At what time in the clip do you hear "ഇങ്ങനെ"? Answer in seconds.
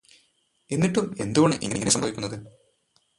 1.63-1.91